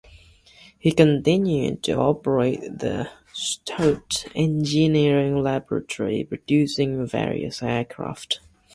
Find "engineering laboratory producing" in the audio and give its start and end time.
4.33-7.05